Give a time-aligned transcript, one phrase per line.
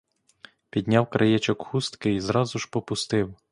[0.69, 3.35] Підняв краєчок хустки й зразу ж попустив.